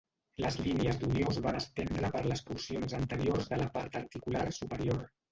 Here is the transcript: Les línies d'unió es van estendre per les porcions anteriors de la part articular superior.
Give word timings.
Les 0.43 0.55
línies 0.67 0.95
d'unió 1.01 1.25
es 1.33 1.35
van 1.45 1.57
estendre 1.59 2.09
per 2.15 2.23
les 2.31 2.41
porcions 2.47 2.95
anteriors 3.01 3.51
de 3.51 3.59
la 3.63 3.67
part 3.75 3.99
articular 4.01 4.43
superior. 4.59 5.05